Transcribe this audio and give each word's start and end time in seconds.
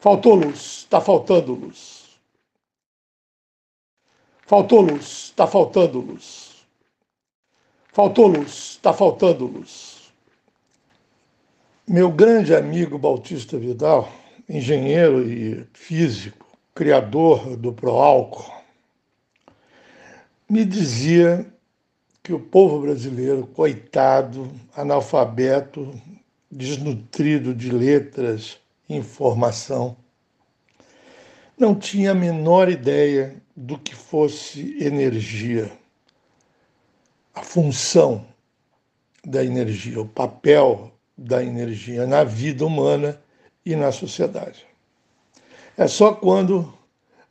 Faltou 0.00 0.36
luz, 0.36 0.78
está 0.78 1.00
faltando 1.00 1.54
luz. 1.54 2.20
Faltou 4.46 4.80
luz, 4.80 5.24
está 5.24 5.46
faltando 5.46 5.98
luz. 5.98 6.64
Faltou 7.92 8.28
luz, 8.28 8.70
está 8.70 8.92
faltando 8.92 9.46
luz. 9.46 10.12
Meu 11.86 12.12
grande 12.12 12.54
amigo 12.54 12.96
Bautista 12.96 13.58
Vidal, 13.58 14.08
engenheiro 14.48 15.28
e 15.28 15.66
físico, 15.72 16.46
criador 16.74 17.56
do 17.56 17.72
Proálcool, 17.72 18.54
me 20.48 20.64
dizia 20.64 21.44
que 22.22 22.32
o 22.32 22.38
povo 22.38 22.82
brasileiro, 22.82 23.46
coitado, 23.48 24.48
analfabeto, 24.76 25.92
desnutrido 26.50 27.52
de 27.52 27.72
letras, 27.72 28.60
informação, 28.88 29.96
não 31.58 31.74
tinha 31.74 32.12
a 32.12 32.14
menor 32.14 32.68
ideia 32.68 33.42
do 33.56 33.78
que 33.78 33.94
fosse 33.94 34.76
energia, 34.82 35.70
a 37.34 37.42
função 37.42 38.26
da 39.24 39.44
energia, 39.44 40.00
o 40.00 40.08
papel 40.08 40.92
da 41.16 41.42
energia 41.42 42.06
na 42.06 42.22
vida 42.22 42.64
humana 42.64 43.20
e 43.66 43.74
na 43.74 43.90
sociedade. 43.90 44.64
É 45.76 45.86
só 45.86 46.12
quando 46.12 46.72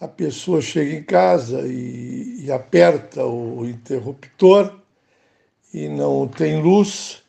a 0.00 0.08
pessoa 0.08 0.60
chega 0.60 0.94
em 0.94 1.02
casa 1.02 1.62
e, 1.66 2.44
e 2.44 2.52
aperta 2.52 3.24
o 3.24 3.66
interruptor 3.66 4.80
e 5.72 5.88
não 5.88 6.26
tem 6.26 6.60
luz, 6.60 7.22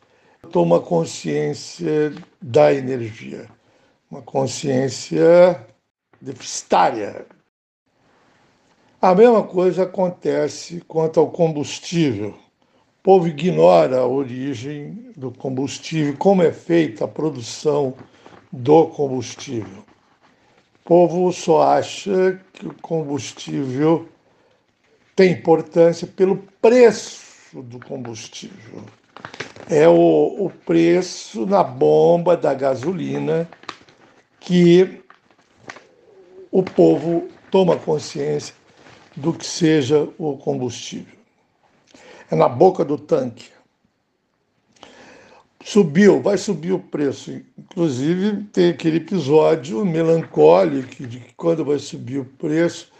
toma 0.51 0.79
consciência 0.79 2.13
da 2.41 2.73
energia, 2.73 3.47
uma 4.09 4.21
consciência 4.21 5.65
deficitária. 6.21 7.25
A 9.01 9.13
mesma 9.13 9.43
coisa 9.43 9.83
acontece 9.83 10.81
quanto 10.87 11.19
ao 11.19 11.29
combustível. 11.29 12.29
O 12.29 13.03
povo 13.03 13.27
ignora 13.27 13.99
a 13.99 14.07
origem 14.07 15.11
do 15.15 15.31
combustível, 15.31 16.15
como 16.17 16.41
é 16.41 16.51
feita 16.51 17.05
a 17.05 17.07
produção 17.07 17.93
do 18.51 18.87
combustível. 18.87 19.83
O 20.83 20.87
povo 20.87 21.31
só 21.31 21.63
acha 21.63 22.39
que 22.53 22.67
o 22.67 22.73
combustível 22.81 24.07
tem 25.15 25.31
importância 25.31 26.07
pelo 26.07 26.37
preço 26.61 27.61
do 27.61 27.79
combustível. 27.79 28.83
É 29.69 29.87
o, 29.87 30.45
o 30.45 30.51
preço 30.65 31.45
na 31.45 31.63
bomba 31.63 32.35
da 32.35 32.53
gasolina 32.53 33.47
que 34.45 35.01
o 36.51 36.63
povo 36.63 37.27
toma 37.51 37.77
consciência 37.77 38.55
do 39.15 39.33
que 39.33 39.45
seja 39.45 40.07
o 40.17 40.37
combustível. 40.37 41.15
É 42.31 42.35
na 42.35 42.47
boca 42.47 42.85
do 42.85 42.97
tanque 42.97 43.55
subiu, 45.65 46.21
vai 46.21 46.37
subir 46.37 46.71
o 46.71 46.79
preço. 46.79 47.41
Inclusive, 47.57 48.43
tem 48.53 48.69
aquele 48.69 48.97
episódio 48.97 49.83
melancólico 49.83 51.07
de 51.07 51.19
que 51.19 51.33
quando 51.35 51.65
vai 51.65 51.79
subir 51.79 52.19
o 52.19 52.25
preço, 52.25 52.91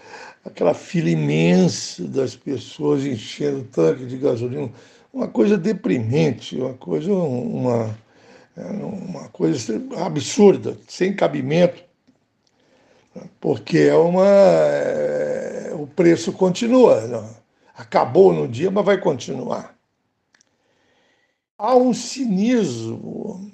aquela 0.43 0.73
fila 0.73 1.11
imensa 1.11 2.03
das 2.05 2.35
pessoas 2.35 3.05
enchendo 3.05 3.59
o 3.59 3.63
tanque 3.65 4.07
de 4.07 4.17
gasolina, 4.17 4.71
uma 5.13 5.27
coisa 5.27 5.55
deprimente, 5.57 6.57
uma 6.57 6.73
coisa, 6.73 7.13
uma, 7.13 7.95
uma 8.57 9.29
coisa 9.29 9.81
absurda, 9.97 10.77
sem 10.87 11.15
cabimento, 11.15 11.83
porque 13.39 13.77
é 13.79 13.95
uma. 13.95 14.25
É, 14.25 15.71
o 15.73 15.87
preço 15.87 16.31
continua. 16.31 17.01
Não? 17.07 17.29
Acabou 17.75 18.33
no 18.33 18.47
dia, 18.47 18.71
mas 18.71 18.85
vai 18.85 18.97
continuar 18.97 19.75
há 21.57 21.75
um 21.75 21.93
cinismo 21.93 23.51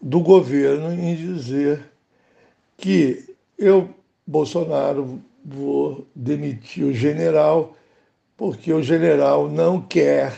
do 0.00 0.20
governo 0.20 0.92
em 0.92 1.14
dizer 1.14 1.92
que 2.76 3.34
eu, 3.58 3.94
Bolsonaro, 4.26 5.20
vou 5.44 6.06
demitir 6.14 6.84
o 6.84 6.92
general 6.92 7.76
porque 8.36 8.72
o 8.72 8.82
general 8.82 9.50
não 9.50 9.80
quer 9.80 10.32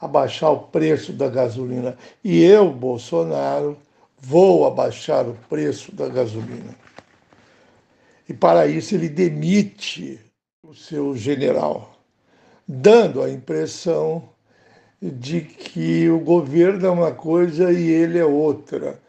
abaixar 0.00 0.52
o 0.52 0.60
preço 0.60 1.12
da 1.12 1.28
gasolina. 1.28 1.96
E 2.24 2.42
eu, 2.42 2.70
Bolsonaro, 2.72 3.76
vou 4.18 4.66
abaixar 4.66 5.28
o 5.28 5.36
preço 5.48 5.94
da 5.94 6.08
gasolina. 6.08 6.74
E 8.28 8.32
para 8.32 8.66
isso 8.66 8.94
ele 8.94 9.08
demite 9.08 10.20
o 10.62 10.74
seu 10.74 11.16
general, 11.16 11.98
dando 12.66 13.22
a 13.22 13.30
impressão 13.30 14.28
de 15.02 15.40
que 15.40 16.08
o 16.08 16.20
governo 16.20 16.86
é 16.86 16.90
uma 16.90 17.12
coisa 17.12 17.72
e 17.72 17.90
ele 17.90 18.18
é 18.18 18.24
outra. 18.24 19.00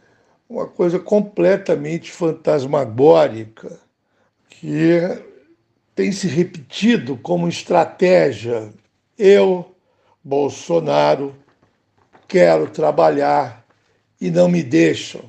Uma 0.50 0.66
coisa 0.66 1.00
completamente 1.00 2.12
fantasmagórica, 2.12 3.80
que 4.50 5.00
tem 5.96 6.12
se 6.12 6.28
repetido 6.28 7.16
como 7.18 7.48
estratégia. 7.48 8.70
Eu, 9.18 9.74
Bolsonaro, 10.24 11.36
quero 12.28 12.70
trabalhar 12.70 13.66
e 14.20 14.30
não 14.30 14.48
me 14.48 14.64
deixam. 14.64 15.22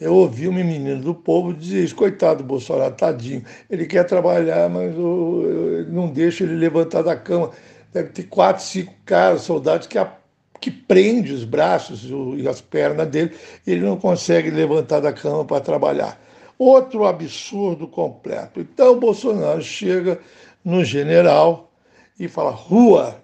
Eu 0.00 0.14
ouvi 0.14 0.46
uma 0.46 0.62
menina 0.62 0.96
do 0.96 1.14
povo 1.14 1.52
dizer 1.52 1.84
isso, 1.84 1.94
coitado 1.94 2.42
do 2.42 2.46
Bolsonaro, 2.46 2.94
tadinho. 2.94 3.44
Ele 3.68 3.86
quer 3.86 4.04
trabalhar, 4.04 4.68
mas 4.68 4.94
eu, 4.94 5.44
eu 5.44 5.92
não 5.92 6.08
deixo 6.08 6.44
ele 6.44 6.54
levantar 6.54 7.02
da 7.02 7.16
cama 7.16 7.50
deve 7.92 8.10
ter 8.10 8.24
quatro, 8.24 8.62
cinco 8.62 8.94
caras, 9.04 9.42
soldados 9.42 9.86
que, 9.86 9.98
a, 9.98 10.12
que 10.60 10.70
prende 10.70 11.32
os 11.32 11.44
braços 11.44 12.08
e 12.36 12.48
as 12.48 12.60
pernas 12.60 13.08
dele, 13.08 13.34
e 13.66 13.72
ele 13.72 13.80
não 13.82 13.96
consegue 13.96 14.50
levantar 14.50 15.00
da 15.00 15.12
cama 15.12 15.44
para 15.44 15.60
trabalhar. 15.60 16.20
Outro 16.58 17.06
absurdo 17.06 17.86
completo. 17.86 18.60
Então 18.60 18.92
o 18.92 19.00
Bolsonaro 19.00 19.62
chega 19.62 20.18
no 20.64 20.84
general 20.84 21.70
e 22.18 22.26
fala: 22.26 22.50
rua, 22.50 23.22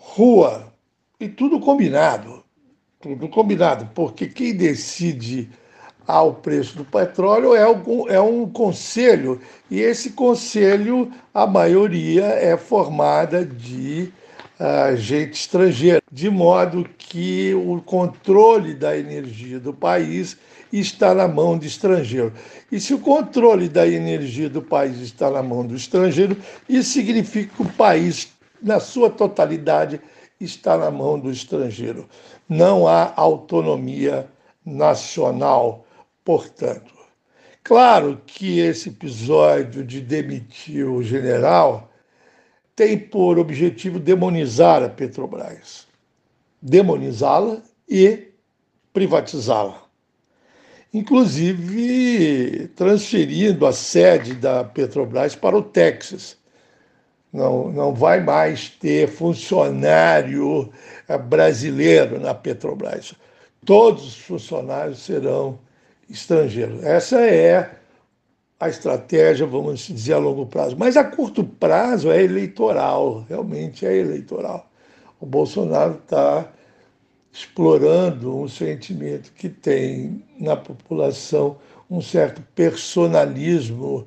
rua, 0.00 0.72
e 1.20 1.28
tudo 1.28 1.60
combinado. 1.60 2.42
Tudo 2.98 3.28
combinado, 3.28 3.88
porque 3.94 4.26
quem 4.26 4.54
decide 4.54 5.48
ao 6.06 6.34
preço 6.34 6.76
do 6.76 6.84
petróleo 6.84 7.54
é, 7.54 7.62
algum, 7.62 8.08
é 8.08 8.20
um 8.20 8.48
conselho, 8.48 9.40
e 9.70 9.80
esse 9.80 10.10
conselho, 10.10 11.10
a 11.32 11.46
maioria 11.46 12.24
é 12.24 12.56
formada 12.56 13.44
de 13.44 14.12
uh, 14.58 14.96
gente 14.96 15.34
estrangeira, 15.34 16.02
de 16.10 16.28
modo 16.28 16.88
que 16.98 17.54
o 17.54 17.80
controle 17.80 18.74
da 18.74 18.98
energia 18.98 19.60
do 19.60 19.72
país 19.72 20.36
está 20.72 21.14
na 21.14 21.28
mão 21.28 21.56
do 21.56 21.64
estrangeiro. 21.64 22.32
E 22.70 22.80
se 22.80 22.92
o 22.92 22.98
controle 22.98 23.68
da 23.68 23.86
energia 23.86 24.48
do 24.48 24.62
país 24.62 24.98
está 24.98 25.30
na 25.30 25.42
mão 25.42 25.64
do 25.64 25.76
estrangeiro, 25.76 26.36
isso 26.68 26.90
significa 26.90 27.54
que 27.54 27.62
o 27.62 27.72
país, 27.72 28.32
na 28.62 28.80
sua 28.80 29.10
totalidade, 29.10 30.00
está 30.40 30.76
na 30.76 30.90
mão 30.90 31.18
do 31.18 31.30
estrangeiro. 31.30 32.08
Não 32.48 32.86
há 32.86 33.12
autonomia 33.16 34.28
nacional 34.64 35.84
portanto. 36.24 36.94
Claro 37.62 38.20
que 38.24 38.60
esse 38.60 38.88
episódio 38.88 39.84
de 39.84 40.00
demitir 40.00 40.88
o 40.88 41.02
general 41.02 41.90
tem 42.74 42.98
por 42.98 43.38
objetivo 43.38 43.98
demonizar 43.98 44.82
a 44.82 44.88
Petrobras, 44.88 45.86
demonizá-la 46.62 47.60
e 47.88 48.28
privatizá-la. 48.92 49.82
Inclusive 50.92 52.68
transferindo 52.74 53.66
a 53.66 53.72
sede 53.72 54.34
da 54.34 54.64
Petrobras 54.64 55.36
para 55.36 55.56
o 55.56 55.62
Texas. 55.62 56.36
Não, 57.32 57.70
não 57.70 57.94
vai 57.94 58.20
mais 58.20 58.68
ter 58.68 59.08
funcionário 59.08 60.72
eh, 61.08 61.16
brasileiro 61.16 62.18
na 62.18 62.34
Petrobras. 62.34 63.14
Todos 63.64 64.04
os 64.04 64.18
funcionários 64.18 65.00
serão 65.00 65.58
estrangeiro. 66.08 66.84
Essa 66.84 67.20
é 67.20 67.70
a 68.58 68.68
estratégia, 68.68 69.46
vamos 69.46 69.80
dizer, 69.80 70.14
a 70.14 70.18
longo 70.18 70.44
prazo. 70.46 70.76
Mas 70.78 70.96
a 70.96 71.04
curto 71.04 71.44
prazo 71.44 72.10
é 72.10 72.22
eleitoral, 72.22 73.24
realmente 73.28 73.86
é 73.86 73.96
eleitoral. 73.96 74.68
O 75.20 75.24
Bolsonaro 75.26 76.00
está 76.02 76.50
explorando 77.32 78.36
um 78.36 78.48
sentimento 78.48 79.32
que 79.32 79.48
tem 79.48 80.22
na 80.38 80.56
população 80.56 81.56
um 81.90 82.00
certo 82.00 82.42
personalismo 82.54 84.06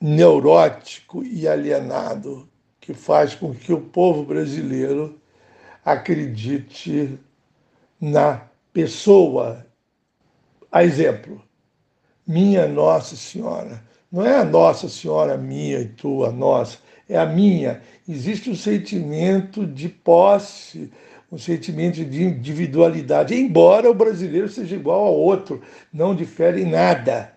neurótico 0.00 1.24
e 1.24 1.48
alienado, 1.48 2.48
que 2.80 2.94
faz 2.94 3.34
com 3.34 3.54
que 3.54 3.72
o 3.72 3.80
povo 3.80 4.24
brasileiro 4.24 5.20
acredite 5.84 7.18
na 8.00 8.42
pessoa 8.72 9.66
a 10.70 10.84
exemplo 10.84 11.42
minha 12.26 12.66
Nossa 12.66 13.14
Senhora. 13.14 13.82
Não 14.10 14.26
é 14.26 14.36
a 14.36 14.44
Nossa 14.44 14.88
Senhora 14.88 15.36
minha 15.36 15.78
e 15.78 15.86
tua, 15.86 16.32
nossa, 16.32 16.78
é 17.08 17.16
a 17.16 17.26
minha. 17.26 17.80
Existe 18.08 18.50
um 18.50 18.54
sentimento 18.54 19.66
de 19.66 19.88
posse, 19.88 20.90
um 21.30 21.38
sentimento 21.38 22.04
de 22.04 22.24
individualidade, 22.24 23.34
embora 23.34 23.90
o 23.90 23.94
brasileiro 23.94 24.48
seja 24.48 24.74
igual 24.74 25.06
ao 25.06 25.14
outro, 25.14 25.62
não 25.92 26.14
difere 26.14 26.62
em 26.62 26.70
nada. 26.70 27.35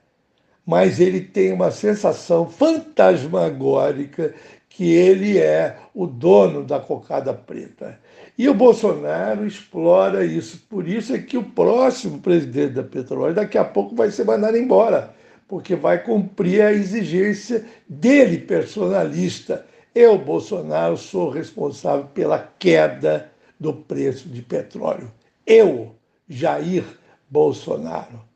Mas 0.70 1.00
ele 1.00 1.22
tem 1.22 1.52
uma 1.52 1.72
sensação 1.72 2.48
fantasmagórica 2.48 4.36
que 4.70 4.94
ele 4.94 5.40
é 5.40 5.76
o 5.96 6.06
dono 6.06 6.64
da 6.64 6.80
cocada 6.80 7.34
preta. 7.34 8.00
E 8.38 8.48
o 8.48 8.54
Bolsonaro 8.54 9.48
explora 9.48 10.24
isso. 10.24 10.64
Por 10.70 10.88
isso 10.88 11.12
é 11.16 11.18
que 11.18 11.40
o 11.40 11.44
próximo 11.44 12.20
presidente 12.20 12.74
da 12.74 12.84
Petróleo 12.84 13.34
daqui 13.34 13.58
a 13.58 13.66
pouco 13.66 13.96
vai 13.96 14.12
ser 14.12 14.26
mandado 14.26 14.58
embora, 14.58 15.12
porque 15.48 15.76
vai 15.76 16.04
cumprir 16.04 16.62
a 16.62 16.72
exigência 16.72 17.66
dele, 17.88 18.38
personalista. 18.38 19.66
Eu, 19.96 20.20
Bolsonaro, 20.20 20.98
sou 20.98 21.32
responsável 21.32 22.06
pela 22.14 22.48
queda 22.60 23.32
do 23.60 23.74
preço 23.74 24.30
de 24.30 24.44
petróleo. 24.44 25.12
Eu, 25.48 25.96
Jair 26.30 26.84
Bolsonaro. 27.28 28.29